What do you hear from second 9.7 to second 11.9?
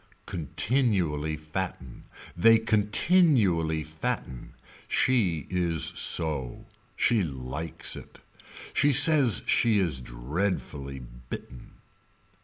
is dreadfully bitten.